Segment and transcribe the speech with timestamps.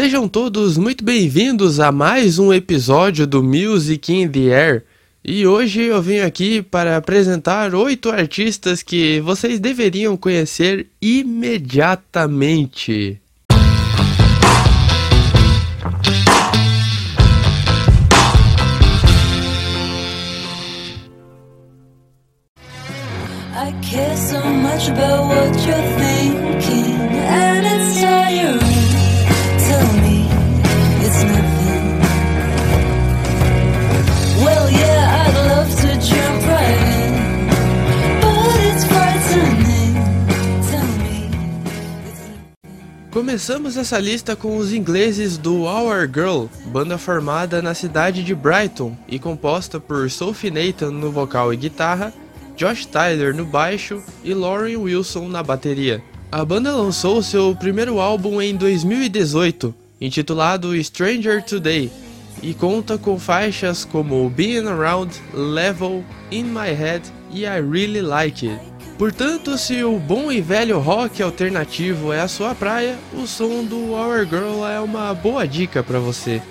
[0.00, 4.84] Sejam todos muito bem-vindos a mais um episódio do Music in the Air.
[5.24, 13.20] E hoje eu venho aqui para apresentar oito artistas que vocês deveriam conhecer imediatamente.
[23.52, 27.47] I care so much about what you're thinking,
[43.18, 48.96] Começamos essa lista com os ingleses do Our Girl, banda formada na cidade de Brighton
[49.08, 52.14] e composta por Sophie Nathan no vocal e guitarra
[52.56, 56.00] Josh Tyler no baixo e Lauren Wilson na bateria.
[56.30, 61.90] A banda lançou seu primeiro álbum em 2018, intitulado Stranger Today,
[62.40, 67.02] e conta com faixas como Being Around, Level, In My Head
[67.32, 68.77] e I Really Like It.
[68.98, 73.92] Portanto, se o bom e velho rock alternativo é a sua praia, o som do
[73.92, 76.42] Our Girl é uma boa dica para você.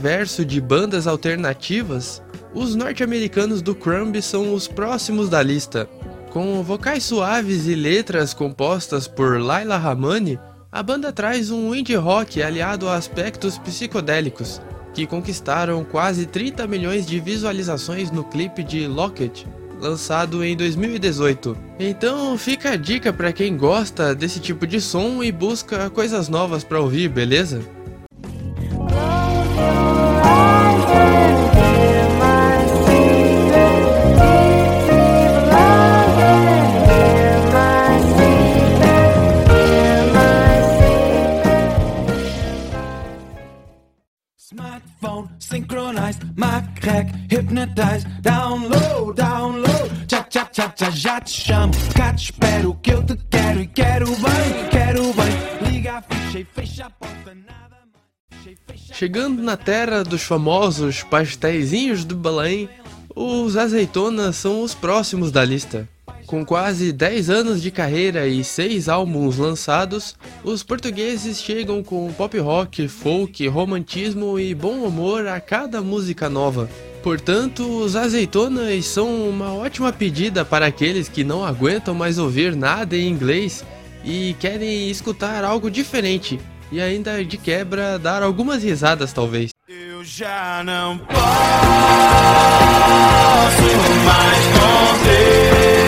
[0.00, 2.22] Universo de bandas alternativas,
[2.54, 5.86] os norte-americanos do Crumb são os próximos da lista.
[6.30, 10.40] Com vocais suaves e letras compostas por Laila Ramani,
[10.72, 14.58] a banda traz um indie rock aliado a aspectos psicodélicos,
[14.94, 19.44] que conquistaram quase 30 milhões de visualizações no clipe de Locket,
[19.78, 21.54] lançado em 2018.
[21.78, 26.64] Então fica a dica para quem gosta desse tipo de som e busca coisas novas
[26.64, 27.60] para ouvir, beleza?
[44.52, 52.12] Smartphone, synchronize, my crack, hypnotize, download, download, tcha tcha tcha tcha, já te chamo, cá
[52.12, 56.44] te espero que eu te quero e quero bem, quero bem, liga a ficha e
[56.44, 58.80] fecha a porta, nada mais.
[58.92, 62.68] Chegando na terra dos famosos pastéisinhos do Belém,
[63.14, 65.88] os azeitonas são os próximos da lista.
[66.30, 70.14] Com quase 10 anos de carreira e 6 álbuns lançados,
[70.44, 76.70] os portugueses chegam com pop rock, folk, romantismo e bom humor a cada música nova.
[77.02, 82.96] Portanto, os azeitonas são uma ótima pedida para aqueles que não aguentam mais ouvir nada
[82.96, 83.64] em inglês
[84.04, 86.38] e querem escutar algo diferente
[86.70, 89.50] e ainda de quebra dar algumas risadas talvez.
[89.68, 91.10] Eu já não posso
[94.04, 95.79] mais conter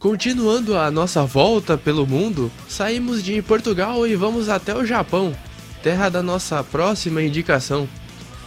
[0.00, 5.30] Continuando a nossa volta pelo mundo, saímos de Portugal e vamos até o Japão,
[5.82, 7.86] terra da nossa próxima indicação.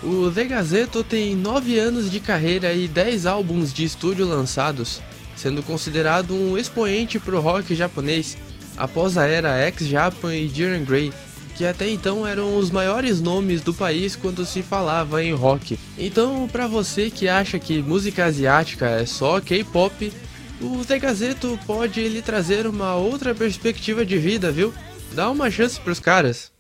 [0.02, 5.00] O The Gazeto tem 9 anos de carreira e 10 álbuns de estúdio lançados,
[5.36, 8.36] sendo considerado um expoente pro rock japonês,
[8.75, 11.13] após a era X-Japan e Jiren Grey,
[11.56, 15.77] que até então eram os maiores nomes do país quando se falava em rock.
[16.00, 20.12] Então, para você que acha que música asiática é só K-pop,
[20.61, 24.73] o The Gazeto pode lhe trazer uma outra perspectiva de vida, viu?
[25.13, 26.51] Dá uma chance pros caras.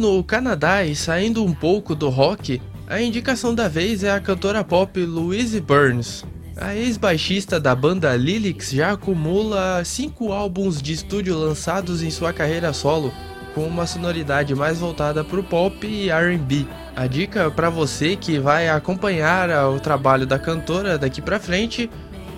[0.00, 2.58] No Canadá e saindo um pouco do rock,
[2.88, 6.24] a indicação da vez é a cantora pop Louise Burns.
[6.56, 12.72] A ex-baixista da banda Lilix já acumula cinco álbuns de estúdio lançados em sua carreira
[12.72, 13.12] solo,
[13.54, 16.64] com uma sonoridade mais voltada para o pop e R&B.
[16.96, 21.90] A dica para você que vai acompanhar o trabalho da cantora daqui para frente,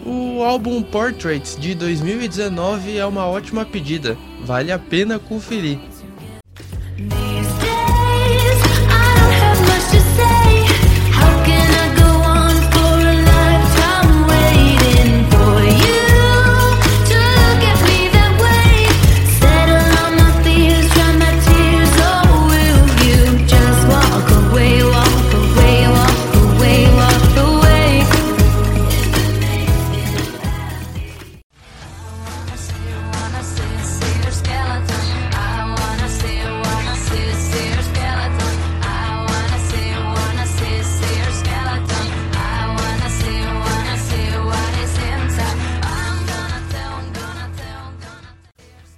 [0.05, 5.79] o álbum Portraits de 2019 é uma ótima pedida, vale a pena conferir.
[9.93, 10.42] just say.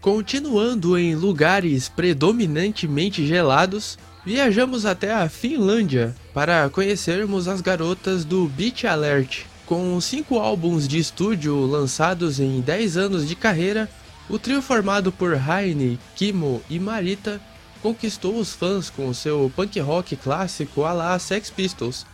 [0.04, 8.86] Continuando em lugares predominantemente gelados, viajamos até a Finlândia para conhecermos as garotas do Beach
[8.86, 9.46] Alert.
[9.64, 13.90] Com cinco álbuns de estúdio lançados em 10 anos de carreira,
[14.28, 17.40] o trio formado por Heine, Kimo e Marita
[17.80, 22.04] conquistou os fãs com seu punk rock clássico a la Sex Pistols,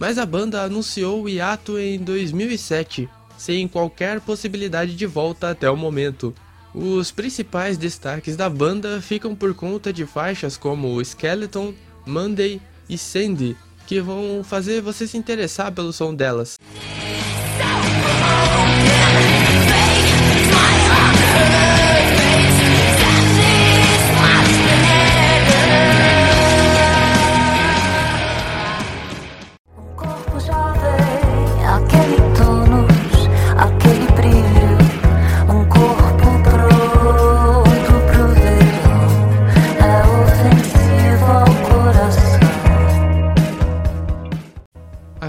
[0.00, 3.08] mas a banda anunciou o hiato em 2007,
[3.38, 6.34] sem qualquer possibilidade de volta até o momento.
[6.78, 11.72] Os principais destaques da banda ficam por conta de faixas como Skeleton,
[12.04, 13.56] Monday e Sandy,
[13.86, 16.58] que vão fazer você se interessar pelo som delas.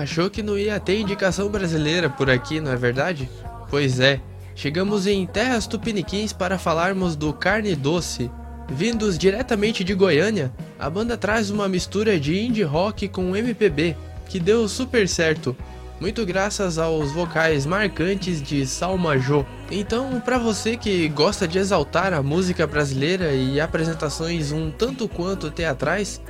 [0.02, 3.28] Achou que não ia ter indicação brasileira por aqui, não é verdade?
[3.68, 4.22] Pois é,
[4.54, 8.30] chegamos em terras tupiniquins para falarmos do Carne Doce.
[8.70, 13.96] Vindos diretamente de Goiânia, a banda traz uma mistura de indie rock com MPB,
[14.30, 15.58] que deu super certo,
[16.00, 19.44] muito graças aos vocais marcantes de Salma Jo.
[19.72, 25.50] Então, para você que gosta de exaltar a música brasileira e apresentações um tanto quanto
[25.50, 26.22] teatrais,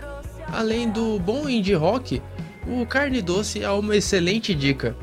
[0.54, 2.22] além do bom indie rock,
[2.68, 4.96] o carne doce é uma excelente dica.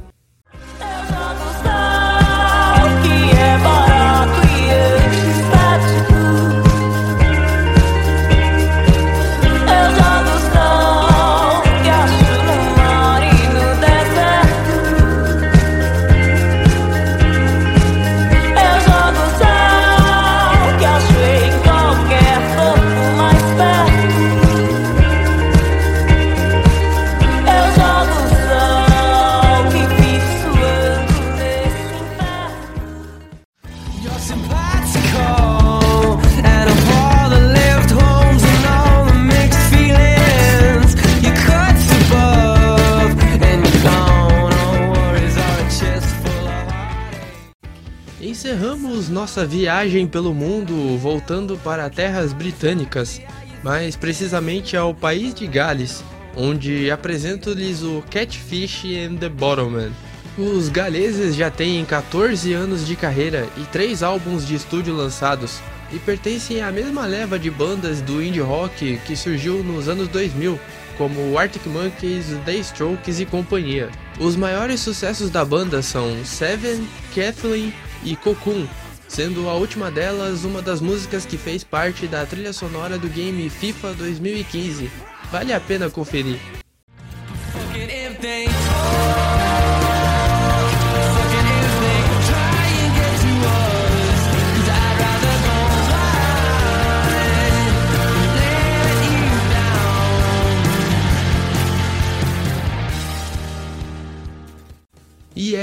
[48.24, 53.20] Encerramos nossa viagem pelo mundo voltando para terras britânicas,
[53.62, 56.02] mais precisamente ao país de Gales,
[56.34, 59.90] onde apresento-lhes o Catfish and the Bottleman.
[60.38, 65.60] Os galeses já têm 14 anos de carreira e 3 álbuns de estúdio lançados,
[65.92, 70.58] e pertencem à mesma leva de bandas do indie rock que surgiu nos anos 2000,
[70.96, 73.90] como Arctic Monkeys, The Strokes e companhia.
[74.18, 77.70] Os maiores sucessos da banda são Seven, Kathleen
[78.04, 78.66] e Cocoon,
[79.08, 83.48] sendo a última delas uma das músicas que fez parte da trilha sonora do game
[83.48, 84.90] FIFA 2015.
[85.32, 86.38] Vale a pena conferir.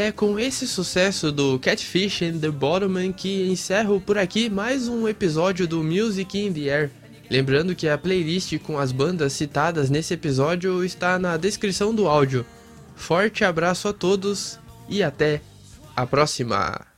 [0.02, 5.08] É com esse sucesso do Catfish and the Bottomman que encerro por aqui mais um
[5.08, 6.92] episódio do Music in the Air.
[7.30, 12.46] Lembrando que a playlist com as bandas citadas nesse episódio está na descrição do áudio.
[12.96, 15.40] Forte abraço a todos e até
[15.96, 16.91] a próxima!